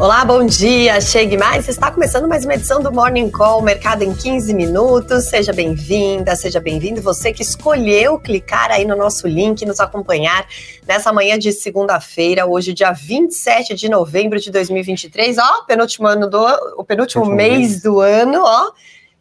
[0.00, 0.98] Olá, bom dia.
[0.98, 1.68] Chegue mais.
[1.68, 5.24] Está começando mais uma edição do Morning Call Mercado em 15 minutos.
[5.24, 7.02] Seja bem-vinda, seja bem-vindo.
[7.02, 10.48] Você que escolheu clicar aí no nosso link, nos acompanhar
[10.88, 15.36] nessa manhã de segunda-feira, hoje, dia 27 de novembro de 2023.
[15.36, 16.46] Ó, penúltimo ano do
[16.78, 18.72] o penúltimo mês, mês do ano, ó.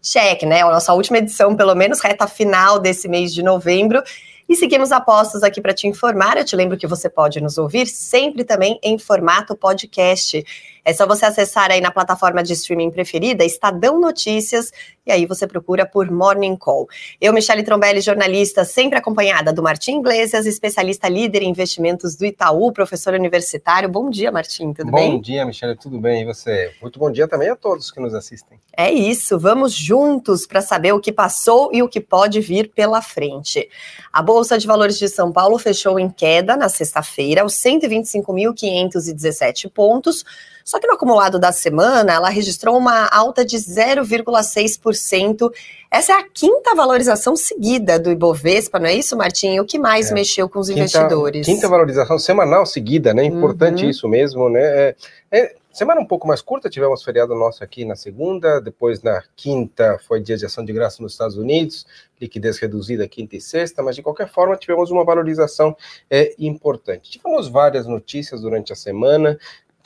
[0.01, 0.61] Cheque, né?
[0.61, 4.01] A nossa última edição, pelo menos, reta final desse mês de novembro.
[4.49, 6.35] E seguimos apostos aqui para te informar.
[6.35, 10.43] Eu te lembro que você pode nos ouvir sempre também em formato podcast.
[10.90, 14.71] É só você acessar aí na plataforma de streaming preferida, Estadão Notícias,
[15.05, 16.87] e aí você procura por Morning Call.
[17.21, 22.71] Eu, Michele Trombelli, jornalista, sempre acompanhada do Martim Iglesias, especialista líder em investimentos do Itaú,
[22.71, 23.87] professor universitário.
[23.87, 25.12] Bom dia, Martim, tudo bom bem?
[25.12, 26.23] Bom dia, Michele, tudo bem?
[26.23, 26.71] E você?
[26.82, 28.60] Muito bom dia também a todos que nos assistem.
[28.76, 32.99] É isso, vamos juntos para saber o que passou e o que pode vir pela
[32.99, 33.70] frente.
[34.12, 40.26] A Bolsa de Valores de São Paulo fechou em queda na sexta-feira, aos 125.517 pontos,
[40.63, 45.51] só que no acumulado da semana, ela registrou uma alta de 0,6%.
[45.91, 49.60] Essa é a quinta valorização seguida do Ibovespa, não é isso, Martim?
[49.60, 50.13] O que mais é.
[50.13, 51.46] mexeu com os quinta, investidores?
[51.46, 53.24] Quinta valorização semanal seguida, né?
[53.24, 53.90] Importante uhum.
[53.90, 54.62] isso mesmo, né?
[54.62, 54.96] É,
[55.32, 59.98] é, semana um pouco mais curta, tivemos feriado nosso aqui na segunda, depois na quinta
[60.07, 61.88] foi dia de ação de graça nos Estados Unidos,
[62.20, 65.75] liquidez reduzida quinta e sexta, mas de qualquer forma tivemos uma valorização
[66.09, 67.12] é, importante.
[67.12, 69.40] Tivemos várias notícias durante a semana,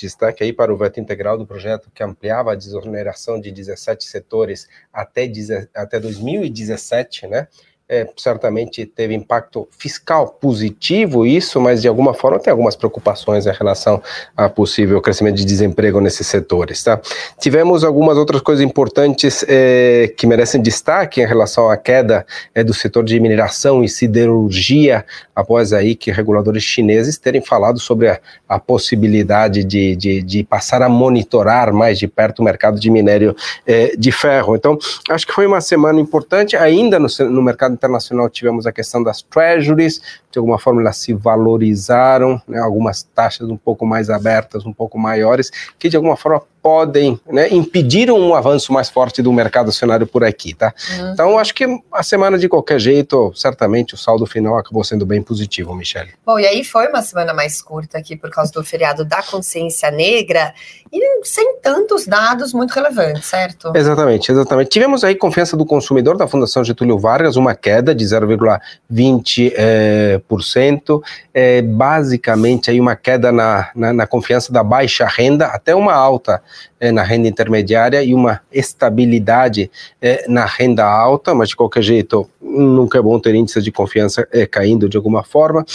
[0.04, 4.68] Destaque aí para o veto integral do projeto que ampliava a desoneração de 17 setores
[4.92, 5.32] até,
[5.74, 7.48] até 2017, né?
[7.88, 13.52] É, certamente teve impacto fiscal positivo isso, mas de alguma forma tem algumas preocupações em
[13.52, 14.02] relação
[14.36, 17.00] a possível crescimento de desemprego nesses setores, tá?
[17.40, 22.74] Tivemos algumas outras coisas importantes é, que merecem destaque em relação à queda é, do
[22.74, 25.06] setor de mineração e siderurgia,
[25.36, 30.82] após aí que reguladores chineses terem falado sobre a, a possibilidade de, de, de, passar
[30.82, 34.56] a monitorar mais de perto o mercado de minério é, de ferro.
[34.56, 34.78] Então,
[35.10, 39.22] acho que foi uma semana importante ainda no, no mercado internacional tivemos a questão das
[39.22, 40.02] treasuries,
[40.32, 44.98] de alguma forma elas se valorizaram, né, algumas taxas um pouco mais abertas, um pouco
[44.98, 50.08] maiores, que de alguma forma podem né, impedir um avanço mais forte do mercado acionário
[50.08, 50.74] por aqui, tá?
[50.98, 51.12] Uhum.
[51.12, 55.22] Então, acho que a semana, de qualquer jeito, certamente o saldo final acabou sendo bem
[55.22, 56.12] positivo, Michele.
[56.26, 59.92] Bom, e aí foi uma semana mais curta aqui por causa do feriado da consciência
[59.92, 60.54] negra
[60.90, 63.74] e sem tantos dados muito relevantes, certo?
[63.76, 64.70] Exatamente, exatamente.
[64.70, 70.42] Tivemos aí confiança do consumidor da Fundação Getúlio Vargas, uma queda de 0,20%, é, por
[70.44, 71.04] cento,
[71.34, 76.42] é, basicamente aí uma queda na, na, na confiança da baixa renda, até uma alta
[76.80, 79.70] é, na renda intermediária e uma estabilidade
[80.02, 84.28] é, na renda alta, mas de qualquer jeito nunca é bom ter índices de confiança
[84.32, 85.66] é, caindo de alguma forma.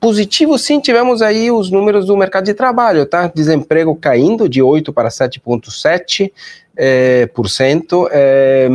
[0.00, 3.26] Positivo, sim, tivemos aí os números do mercado de trabalho, tá?
[3.34, 6.30] Desemprego caindo de 8 para 7,7%,
[6.80, 8.68] é, por cento, é,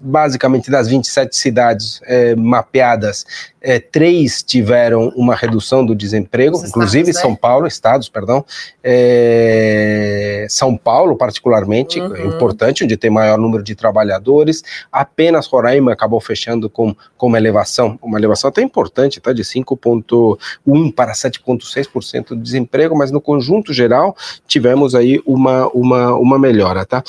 [0.00, 3.26] basicamente das 27 cidades é, mapeadas,
[3.60, 7.38] é, três tiveram uma redução do desemprego, Os inclusive estados, São né?
[7.40, 8.44] Paulo, estados, perdão,
[8.82, 12.28] é, São Paulo particularmente, uhum.
[12.28, 17.98] importante, onde tem maior número de trabalhadores, apenas Roraima acabou fechando com, com uma elevação,
[18.00, 24.16] uma elevação até importante, tá, de 5,1 para 7,6% de desemprego, mas no conjunto geral
[24.46, 27.02] tivemos aí uma, uma, uma melhora, tá?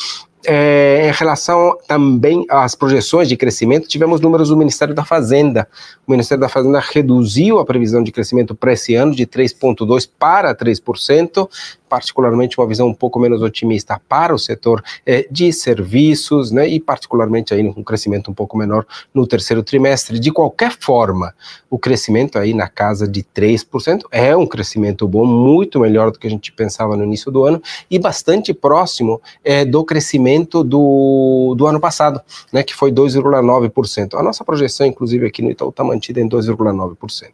[0.46, 5.68] É, em relação também às projeções de crescimento, tivemos números do Ministério da Fazenda.
[6.08, 10.56] O Ministério da Fazenda reduziu a previsão de crescimento para esse ano de 3,2% para
[10.56, 11.50] 3%,
[11.90, 16.80] particularmente uma visão um pouco menos otimista para o setor é, de serviços, né, e
[16.80, 20.20] particularmente aí um crescimento um pouco menor no terceiro trimestre.
[20.20, 21.34] De qualquer forma,
[21.70, 26.28] o crescimento aí na casa de 3% é um crescimento bom, muito melhor do que
[26.28, 30.29] a gente pensava no início do ano e bastante próximo é, do crescimento
[30.64, 32.22] do, do ano passado,
[32.52, 34.16] né, que foi 2,9%.
[34.16, 37.32] A nossa projeção, inclusive, aqui no Itaú está mantida em 2,9%.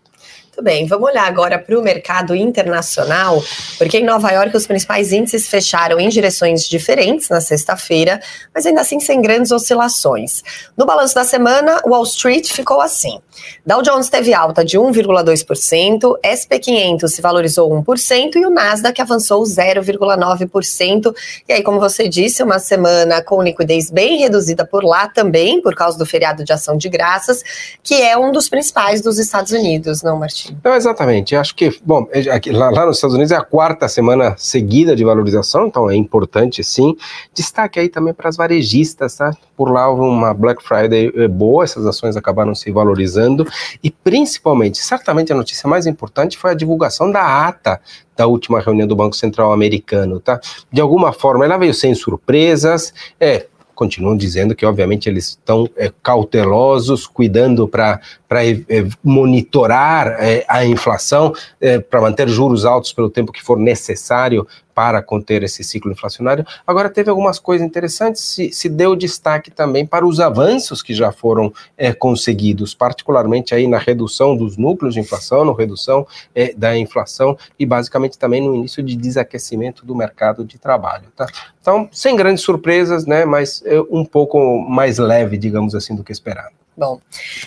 [0.55, 3.43] Muito bem, vamos olhar agora para o mercado internacional,
[3.77, 8.21] porque em Nova York os principais índices fecharam em direções diferentes na sexta-feira,
[8.53, 10.43] mas ainda assim sem grandes oscilações.
[10.77, 13.19] No balanço da semana, Wall Street ficou assim.
[13.65, 19.43] Dow Jones teve alta de 1,2%, SP 500 se valorizou 1% e o Nasdaq avançou
[19.43, 21.13] 0,9%.
[21.49, 25.75] E aí, como você disse, uma semana com liquidez bem reduzida por lá também, por
[25.75, 27.43] causa do feriado de ação de graças,
[27.83, 30.57] que é um dos principais dos Estados Unidos, não valorização, Martim?
[30.63, 31.35] Não, exatamente.
[31.35, 34.95] Acho que, bom, é, aqui, lá, lá, nos Estados Unidos é a quarta semana seguida
[34.95, 36.95] de valorização, então é importante sim.
[37.33, 39.31] Destaque aí também para as varejistas, tá?
[39.55, 43.45] Por lá uma Black Friday é, boa, essas ações acabaram se valorizando
[43.83, 47.79] e principalmente, certamente a notícia mais importante foi a divulgação da ata
[48.15, 50.39] da última reunião do Banco Central americano, tá?
[50.71, 55.91] De alguma forma, ela veio sem surpresas, é, continuam dizendo que, obviamente, eles estão é,
[56.01, 57.99] cautelosos, cuidando para
[58.31, 64.47] é, monitorar é, a inflação, é, para manter juros altos pelo tempo que for necessário
[64.75, 66.45] para conter esse ciclo inflacionário.
[66.67, 71.13] Agora, teve algumas coisas interessantes, se, se deu destaque também para os avanços que já
[71.13, 76.05] foram é, conseguidos, particularmente aí na redução dos núcleos de inflação, na redução
[76.35, 81.05] é, da inflação e basicamente também no início de desaquecimento do mercado de trabalho.
[81.15, 81.25] Tá?
[81.61, 86.11] Então, sem grandes surpresas, né, mas é, um pouco mais leve, digamos assim, do que
[86.11, 86.64] esperado.
[86.77, 86.99] Bom,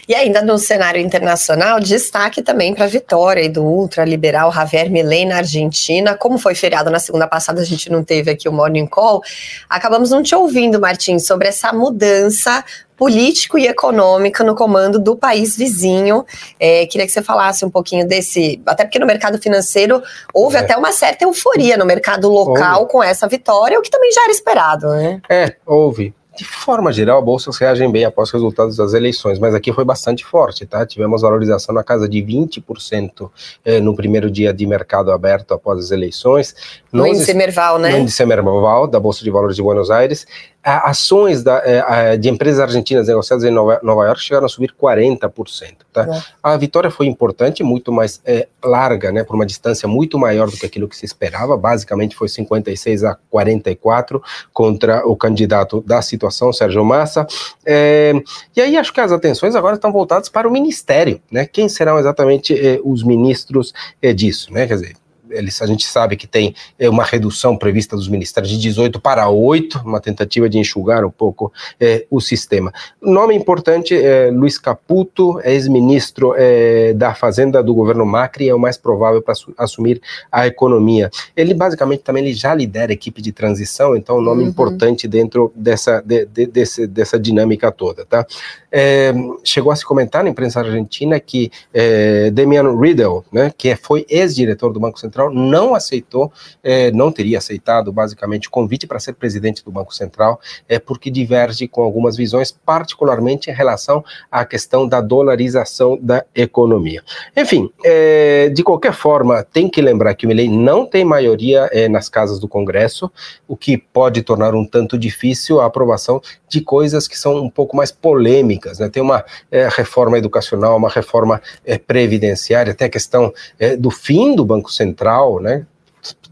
[0.08, 5.36] e ainda no cenário internacional, destaque também para a vitória do ultraliberal Javier Milei na
[5.36, 6.16] Argentina.
[6.16, 9.20] Como foi feriado na segunda passada, a gente não teve aqui o Morning Call.
[9.69, 12.64] Acabamos não te ouvindo, Martins, sobre essa mudança
[12.96, 16.24] político e econômica no comando do país vizinho.
[16.58, 20.02] É, queria que você falasse um pouquinho desse, até porque no mercado financeiro
[20.32, 20.60] houve é.
[20.60, 22.92] até uma certa euforia no mercado local houve.
[22.92, 25.20] com essa vitória, o que também já era esperado, né?
[25.28, 29.73] É, houve de forma geral, bolsas reagem bem após os resultados das eleições, mas aqui
[29.73, 30.87] foi bastante forte, tá?
[30.87, 33.29] Tivemos valorização na casa de 20%
[33.64, 36.55] eh, no primeiro dia de mercado aberto após as eleições.
[36.93, 37.90] No índice Merval, né?
[37.90, 40.26] No índice Merval, da Bolsa de Valores de Buenos Aires
[40.62, 45.76] ações da, é, de empresas argentinas negociadas em Nova, Nova York chegaram a subir 40%.
[45.93, 46.02] Tá?
[46.02, 46.23] É.
[46.43, 50.56] A vitória foi importante, muito mais é, larga, né, por uma distância muito maior do
[50.56, 51.56] que aquilo que se esperava.
[51.56, 57.26] Basicamente foi 56 a 44 contra o candidato da situação, Sérgio Massa.
[57.64, 58.12] É,
[58.56, 61.20] e aí acho que as atenções agora estão voltadas para o ministério.
[61.30, 61.46] Né?
[61.46, 64.52] Quem serão exatamente é, os ministros é, disso?
[64.52, 64.66] Né?
[64.66, 64.96] Quer dizer,
[65.30, 69.28] eles, a gente sabe que tem é, uma redução prevista dos ministérios de 18 para
[69.28, 72.72] 8, uma tentativa de enxugar um pouco é, o sistema.
[73.00, 78.76] Nome importante é Luiz Caputo, ex-ministro é, da Fazenda do governo Macri, é o mais
[78.76, 81.10] provável para assumir a economia.
[81.36, 84.48] Ele basicamente também ele já lidera a equipe de transição, então é um nome uhum.
[84.48, 88.04] importante dentro dessa, de, de, desse, dessa dinâmica toda.
[88.04, 88.26] Tá?
[88.70, 94.06] É, chegou a se comentar na imprensa argentina que é, Damian Riddle, né, que foi
[94.08, 96.32] ex-diretor do Banco Central, Central não aceitou,
[96.62, 101.11] é, não teria aceitado basicamente o convite para ser presidente do Banco Central, é porque
[101.11, 107.03] diverge com algumas visões, particularmente em relação à questão da dolarização da economia.
[107.37, 111.88] Enfim, é, de qualquer forma, tem que lembrar que o Milley não tem maioria é,
[111.88, 113.11] nas casas do Congresso,
[113.47, 117.76] o que pode tornar um tanto difícil a aprovação de coisas que são um pouco
[117.76, 118.79] mais polêmicas.
[118.79, 118.88] Né?
[118.88, 124.35] Tem uma é, reforma educacional, uma reforma é, previdenciária, até a questão é, do fim
[124.35, 125.66] do Banco Central central, né?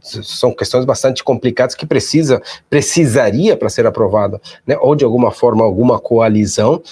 [0.00, 2.40] São questões bastante complicadas que precisa,
[2.70, 4.76] precisaria para ser aprovada, né?
[4.80, 6.82] Ou de alguma forma alguma coalizão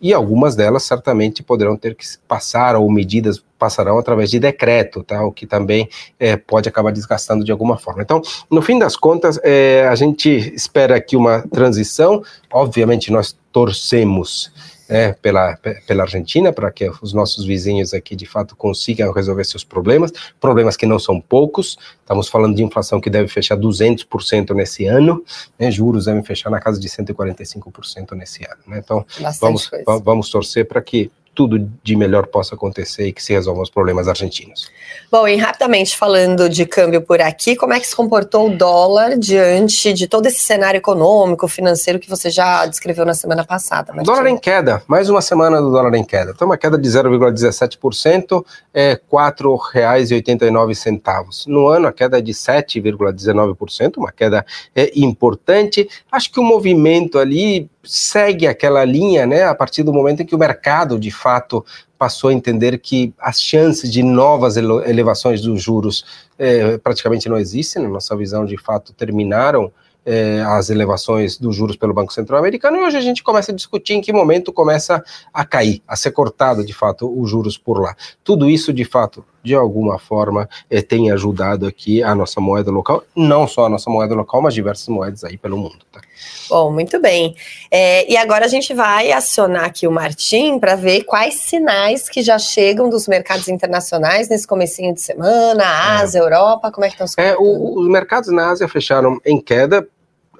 [0.00, 5.22] e algumas delas certamente poderão ter que passar ou medidas passarão através de decreto, tá?
[5.22, 8.02] O que também é, pode acabar desgastando de alguma forma.
[8.02, 12.22] Então, no fim das contas, é, a gente espera aqui uma transição.
[12.50, 14.50] Obviamente, nós torcemos
[14.88, 15.56] né, pela,
[15.86, 20.76] pela Argentina, para que os nossos vizinhos aqui de fato consigam resolver seus problemas, problemas
[20.76, 25.22] que não são poucos, estamos falando de inflação que deve fechar 200% nesse ano,
[25.56, 28.62] né, juros devem fechar na casa de 145% nesse ano.
[28.66, 29.06] Né, então,
[29.40, 29.70] vamos,
[30.02, 34.08] vamos torcer para que tudo de melhor possa acontecer e que se resolvam os problemas
[34.08, 34.70] argentinos.
[35.10, 39.18] Bom, e rapidamente falando de câmbio por aqui, como é que se comportou o dólar
[39.18, 43.92] diante de todo esse cenário econômico, financeiro que você já descreveu na semana passada?
[43.92, 44.14] Martinho?
[44.14, 46.32] Dólar em queda, mais uma semana do dólar em queda.
[46.34, 51.46] Então, uma queda de 0,17%, é R$ 4,89.
[51.46, 54.44] No ano, a queda é de 7,19%, uma queda
[54.74, 55.88] é importante.
[56.10, 60.34] Acho que o movimento ali segue aquela linha, né, a partir do momento em que
[60.34, 61.64] o mercado, de fato,
[61.98, 66.04] passou a entender que as chances de novas elevações dos juros
[66.38, 69.72] é, praticamente não existem, na nossa visão, de fato, terminaram
[70.04, 73.54] é, as elevações dos juros pelo Banco Central Americano, e hoje a gente começa a
[73.54, 75.02] discutir em que momento começa
[75.32, 77.94] a cair, a ser cortado, de fato, os juros por lá.
[78.24, 83.02] Tudo isso, de fato, de alguma forma, é, tem ajudado aqui a nossa moeda local,
[83.16, 85.78] não só a nossa moeda local, mas diversas moedas aí pelo mundo.
[85.90, 86.00] Tá?
[86.48, 87.34] Bom, muito bem.
[87.70, 92.22] É, e agora a gente vai acionar aqui o Martim para ver quais sinais que
[92.22, 95.64] já chegam dos mercados internacionais nesse comecinho de semana,
[96.00, 96.22] Ásia, é.
[96.22, 99.86] Europa, como é que estão os é, Os mercados na Ásia fecharam em queda,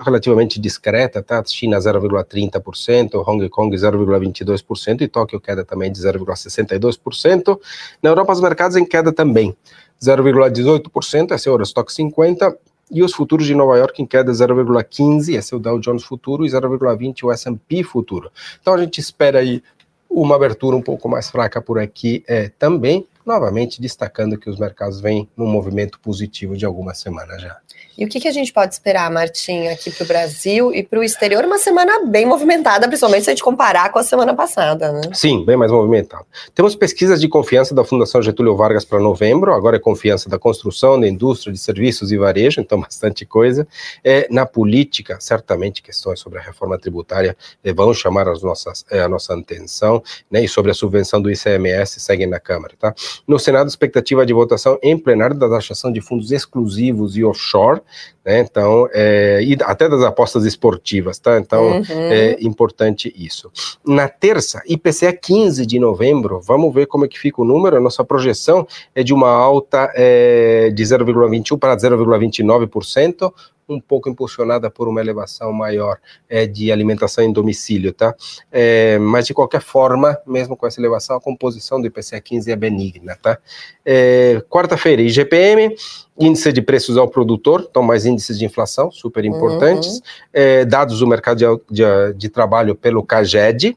[0.01, 1.43] relativamente discreta, tá?
[1.45, 7.61] China 0,30%, Hong Kong 0,22% e Tóquio queda também de 0,62%.
[8.03, 9.57] Na Europa, os mercados em queda também,
[10.03, 12.57] 0,18%, esse é o Eurostock 50,
[12.91, 16.45] e os futuros de Nova York em queda 0,15, esse é o Dow Jones futuro,
[16.45, 18.31] e 0,20 o S&P futuro.
[18.61, 19.63] Então a gente espera aí
[20.09, 25.01] uma abertura um pouco mais fraca por aqui é, também, novamente destacando que os mercados
[25.01, 27.57] vêm num movimento positivo de algumas semanas já.
[27.97, 30.99] E o que, que a gente pode esperar, Martim, aqui para o Brasil e para
[30.99, 31.45] o exterior?
[31.45, 35.03] Uma semana bem movimentada, principalmente se a gente comparar com a semana passada, né?
[35.13, 36.25] Sim, bem mais movimentada.
[36.55, 40.99] Temos pesquisas de confiança da Fundação Getúlio Vargas para novembro, agora é confiança da construção,
[40.99, 43.69] da indústria, de serviços e varejo, então bastante coisa.
[44.03, 49.01] É, na política, certamente questões sobre a reforma tributária é, vão chamar as nossas, é,
[49.01, 52.95] a nossa atenção, né, e sobre a subvenção do ICMS seguem na Câmara, tá?
[53.27, 57.81] No Senado, expectativa de votação em plenário da taxação de fundos exclusivos e offshore,
[58.25, 58.41] né?
[58.41, 61.39] Então, é, e até das apostas esportivas, tá?
[61.39, 61.85] Então, uhum.
[61.89, 63.51] é importante isso.
[63.85, 67.77] Na terça, IPCA 15 de novembro, vamos ver como é que fica o número.
[67.77, 73.33] A nossa projeção é de uma alta é, de 0,21 para 0,29%,
[73.73, 75.99] um pouco impulsionada por uma elevação maior
[76.29, 78.15] é, de alimentação em domicílio, tá?
[78.51, 82.57] É, mas de qualquer forma, mesmo com essa elevação, a composição do IPCA 15 é
[82.57, 83.39] benigna, tá?
[83.85, 85.75] É, Quarta-feira, IGPM,
[86.19, 90.03] índice de preços ao produtor, então mais índices de inflação, super importantes, uhum.
[90.33, 93.77] é, dados do mercado de, de, de, trabalho pelo CAGED,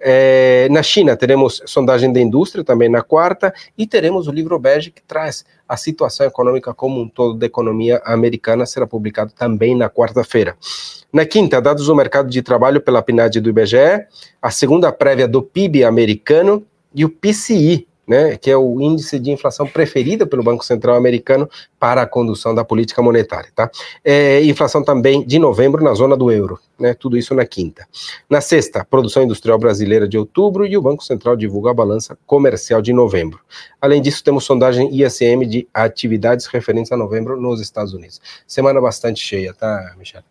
[0.00, 4.90] é, na China, teremos sondagem da indústria também na quarta, e teremos o livro bege
[4.90, 9.90] que traz a situação econômica como um todo da economia americana, será publicado também na
[9.90, 10.56] quarta-feira.
[11.12, 14.06] Na quinta, dados do mercado de trabalho pela PNAD do IBGE,
[14.40, 16.64] a segunda prévia do PIB americano
[16.94, 21.48] e o PCI, né, que é o índice de inflação preferido pelo Banco Central americano
[21.78, 23.50] para a condução da política monetária.
[23.54, 23.70] Tá?
[24.02, 27.86] É, inflação também de novembro na zona do euro, né, tudo isso na quinta.
[28.28, 32.80] Na sexta, produção industrial brasileira de outubro e o Banco Central divulga a balança comercial
[32.80, 33.40] de novembro.
[33.80, 38.20] Além disso, temos sondagem ISM de atividades referentes a novembro nos Estados Unidos.
[38.46, 40.24] Semana bastante cheia, tá, Michelle?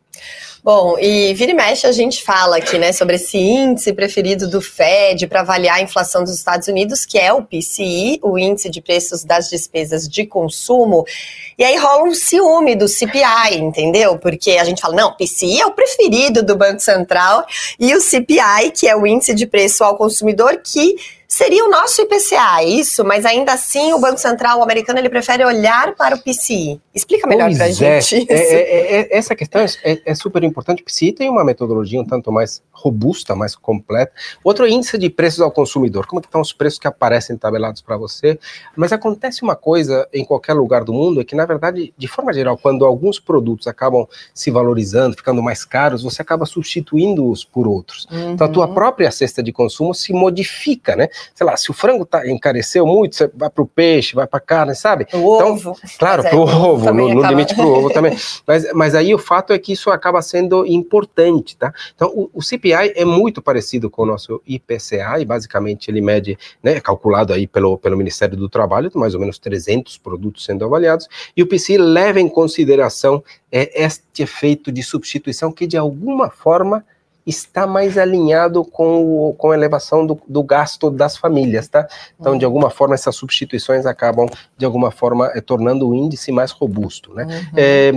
[0.63, 4.61] Bom, e vira e mexe a gente fala aqui, né, sobre esse índice preferido do
[4.61, 8.81] Fed para avaliar a inflação dos Estados Unidos, que é o PCI, o índice de
[8.81, 11.05] preços das despesas de consumo.
[11.57, 14.17] E aí rola um ciúme do CPI, entendeu?
[14.17, 17.45] Porque a gente fala, não, PCI é o preferido do Banco Central
[17.79, 20.97] e o CPI, que é o índice de preço ao consumidor, que
[21.27, 25.93] Seria o nosso IPCA, isso, mas ainda assim o Banco Central americano ele prefere olhar
[25.93, 26.79] para o PCI.
[26.95, 27.71] Explica melhor para a é.
[27.73, 28.25] gente.
[28.31, 30.81] É, é, é, essa questão é, é, super importante.
[30.81, 34.11] O PCI tem uma metodologia um tanto mais robusta, mais completa.
[34.43, 36.05] Outro índice de preços ao consumidor.
[36.05, 38.39] Como é que estão os preços que aparecem tabelados para você?
[38.75, 42.33] Mas acontece uma coisa em qualquer lugar do mundo, é que, na verdade, de forma
[42.33, 48.07] geral, quando alguns produtos acabam se valorizando, ficando mais caros, você acaba substituindo-os por outros.
[48.11, 48.33] Uhum.
[48.33, 48.73] Então a tua uhum.
[48.73, 51.09] própria cesta de consumo se modifica, né?
[51.33, 54.37] sei lá, se o frango tá, encareceu muito, você vai para o peixe, vai para
[54.37, 55.07] a carne, sabe?
[55.13, 55.77] O então, ovo.
[55.97, 58.17] Claro, é, para o ovo, no, no limite para o ovo também.
[58.45, 61.73] Mas, mas aí o fato é que isso acaba sendo importante, tá?
[61.93, 66.37] Então, o, o, CPI é muito parecido com o nosso IPCA, e basicamente ele mede,
[66.61, 70.65] né, é calculado aí pelo, pelo Ministério do Trabalho, mais ou menos 300 produtos sendo
[70.65, 76.29] avaliados, e o PCI leva em consideração é, este efeito de substituição que, de alguma
[76.29, 76.85] forma,
[77.27, 81.85] está mais alinhado com, o, com a elevação do, do, gasto das famílias, tá?
[82.17, 82.49] Então, de uhum.
[82.49, 87.25] alguma forma, essas substituições acabam, de alguma forma, é, tornando o índice mais robusto, né?
[87.25, 87.57] Uhum.
[87.57, 87.91] É,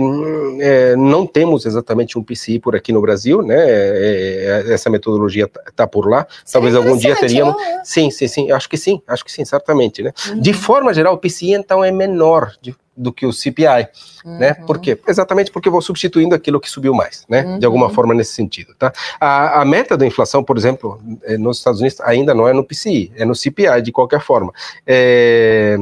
[0.59, 3.55] é, não temos exatamente um PCI por aqui no Brasil, né?
[3.57, 6.27] É, essa metodologia está tá por lá.
[6.51, 7.55] Talvez algum dia teríamos.
[7.83, 8.51] Sim, sim, sim.
[8.51, 10.11] Acho que sim, acho que sim, certamente, né?
[10.29, 10.39] Uhum.
[10.39, 13.87] De forma geral, o PCI, então, é menor, de do que o CPI, né?
[14.23, 14.37] uhum.
[14.37, 14.53] né?
[14.53, 14.97] Por quê?
[15.07, 17.43] Exatamente porque eu vou substituindo aquilo que subiu mais, né?
[17.43, 17.59] Uhum.
[17.59, 17.93] De alguma uhum.
[17.93, 18.93] forma nesse sentido, tá?
[19.19, 22.63] A, a, meta da inflação, por exemplo, eh, nos Estados Unidos ainda não é no
[22.63, 24.53] PCI, é no CPI de qualquer forma.
[24.85, 25.77] É,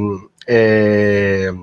[0.47, 1.53] é,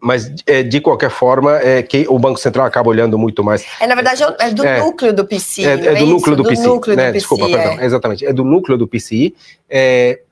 [0.00, 3.64] mas é, de qualquer forma é que o Banco Central acaba olhando muito mais.
[3.80, 5.66] É na verdade é do é, núcleo do PCI.
[5.66, 7.08] É, é, do núcleo do, do PCI, núcleo né?
[7.08, 8.26] Do Desculpa, PCI, perdão, exatamente.
[8.26, 9.34] É do núcleo do PCI.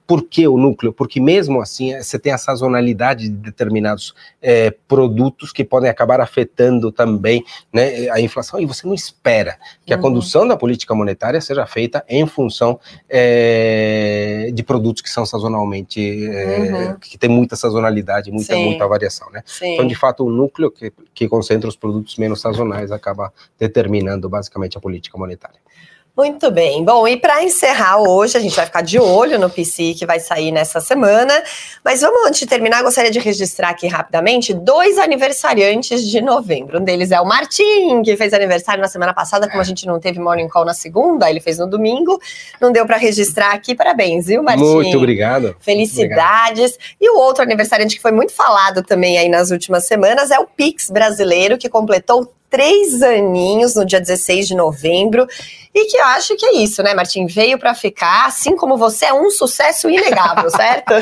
[0.07, 0.93] Por que o núcleo?
[0.93, 6.93] Porque mesmo assim você tem a sazonalidade de determinados é, produtos que podem acabar afetando
[6.93, 9.57] também né, a inflação e você não espera
[9.87, 9.99] que uhum.
[9.99, 16.01] a condução da política monetária seja feita em função é, de produtos que são sazonalmente,
[16.27, 16.97] é, uhum.
[16.97, 19.31] que tem muita sazonalidade, muita, muita variação.
[19.31, 19.43] Né?
[19.63, 24.77] Então, de fato, o núcleo que, que concentra os produtos menos sazonais acaba determinando basicamente
[24.77, 25.65] a política monetária.
[26.17, 26.85] Muito bem.
[26.85, 30.21] Bom, e para encerrar hoje, a gente vai ficar de olho no PC que vai
[30.21, 31.43] sair nessa semana.
[31.85, 36.81] Mas vamos, antes de terminar, gostaria de registrar aqui rapidamente dois aniversariantes de novembro.
[36.81, 39.99] Um deles é o Martim, que fez aniversário na semana passada, como a gente não
[39.99, 42.21] teve morning call na segunda, ele fez no domingo.
[42.61, 43.75] Não deu para registrar aqui.
[43.75, 44.63] Parabéns, viu, Martim?
[44.63, 45.57] Muito obrigado.
[45.59, 46.75] Felicidades.
[46.75, 46.97] Obrigado.
[47.01, 50.47] E o outro aniversariante que foi muito falado também aí nas últimas semanas é o
[50.47, 55.27] Pix brasileiro, que completou três aninhos no dia 16 de novembro.
[55.75, 57.27] E que eu acho que é isso, né, Martim?
[57.27, 60.95] Veio para ficar, assim como você, é um sucesso inegável, certo?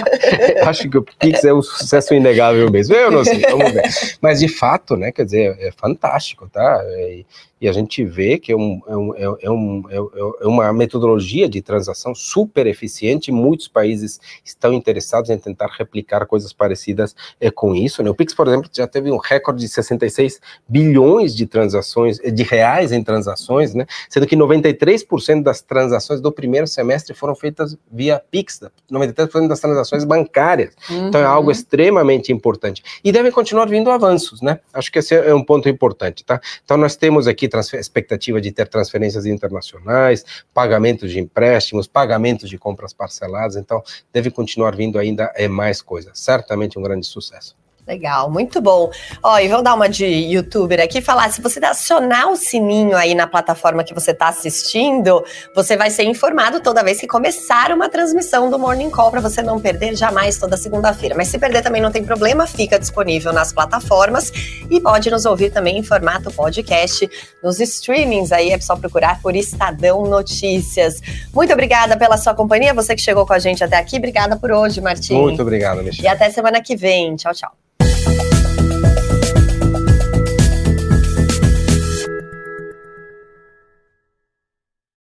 [0.67, 2.95] acho que o Pix é um sucesso inegável mesmo.
[2.95, 3.83] Eu não sei, vamos ver.
[4.19, 6.81] Mas de fato, né, quer dizer, é fantástico, tá?
[6.87, 7.23] É,
[7.63, 9.97] e a gente vê que é, um, é, um, é, um, é,
[10.41, 16.53] é, uma metodologia de transação super eficiente, muitos países estão interessados em tentar replicar coisas
[16.53, 18.03] parecidas é, com isso.
[18.03, 18.11] Né?
[18.11, 22.91] O Pix, por exemplo, já teve um recorde de 66 bilhões de transações, de reais
[22.91, 23.87] em transações, né?
[24.09, 28.59] sendo que 93% das transações do primeiro semestre foram feitas via Pix,
[28.91, 30.75] 93% das transações bancárias.
[30.91, 31.07] Uhum.
[31.07, 31.53] Então é algo uhum.
[31.53, 32.83] extremamente importante.
[33.05, 34.59] E devem continuar vindo avanços, né?
[34.75, 36.41] Acho que esse é um ponto importante, tá?
[36.65, 42.93] Então nós temos aqui expectativa de ter transferências internacionais, pagamentos de empréstimos, pagamentos de compras
[42.93, 43.83] parceladas, então
[44.13, 46.19] deve continuar vindo ainda é mais coisas.
[46.19, 47.62] Certamente um grande sucesso.
[47.87, 48.93] Legal, muito bom.
[49.21, 51.33] Ó, e vamos dar uma de youtuber aqui falar.
[51.33, 56.05] Se você acionar o sininho aí na plataforma que você está assistindo, você vai ser
[56.05, 60.39] informado toda vez que começar uma transmissão do Morning Call para você não perder jamais
[60.39, 61.17] toda segunda-feira.
[61.17, 64.31] Mas se perder também não tem problema, fica disponível nas plataformas
[64.71, 67.11] e pode nos ouvir também em formato podcast
[67.43, 68.31] nos streamings.
[68.31, 71.01] Aí é só procurar por Estadão Notícias.
[71.35, 73.97] Muito obrigada pela sua companhia, você que chegou com a gente até aqui.
[73.97, 75.15] Obrigada por hoje, Martim.
[75.15, 76.05] Muito obrigado, Michel.
[76.05, 77.17] E até semana que vem.
[77.17, 77.53] Tchau, tchau.